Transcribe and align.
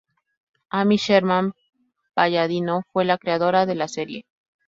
Amy 0.71 0.97
Sherman-Palladino 0.97 2.81
fue 2.91 3.05
la 3.05 3.19
creadora 3.19 3.67
de 3.67 3.75
la 3.75 3.87
serie. 3.87 4.25